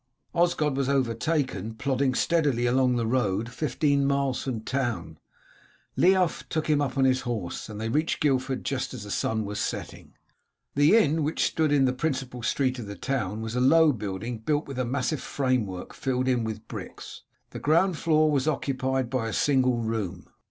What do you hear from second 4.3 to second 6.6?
from town. Leof